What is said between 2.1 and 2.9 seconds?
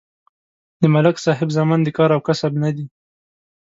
او کسب نه دي